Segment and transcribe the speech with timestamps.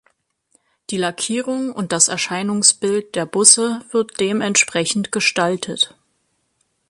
[0.89, 5.95] Die Lackierung und das Erscheinungsbild der Busse wird dementsprechend gestaltet.